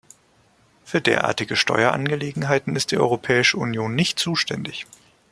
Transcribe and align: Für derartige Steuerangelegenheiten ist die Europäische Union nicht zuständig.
Für 0.83 0.99
derartige 0.99 1.55
Steuerangelegenheiten 1.55 2.75
ist 2.75 2.89
die 2.89 2.97
Europäische 2.97 3.57
Union 3.57 3.93
nicht 3.93 4.17
zuständig. 4.17 4.87